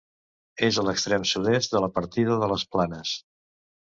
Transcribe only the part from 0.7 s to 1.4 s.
a l'extrem